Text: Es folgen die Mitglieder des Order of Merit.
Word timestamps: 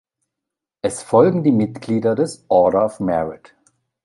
Es 0.81 1.03
folgen 1.03 1.43
die 1.43 1.51
Mitglieder 1.51 2.15
des 2.15 2.43
Order 2.47 2.85
of 2.85 2.99
Merit. 2.99 3.53